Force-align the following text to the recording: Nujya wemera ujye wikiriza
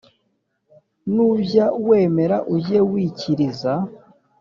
Nujya 1.13 1.65
wemera 1.87 2.37
ujye 2.55 2.79
wikiriza 2.91 3.73